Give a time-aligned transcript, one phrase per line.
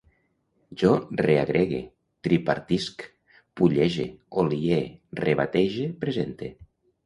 [0.83, 0.93] Jo
[1.25, 1.81] reagregue,
[2.29, 3.05] tripartisc,
[3.67, 4.09] pullege,
[4.47, 4.83] olie,
[5.25, 6.55] rebatege, presente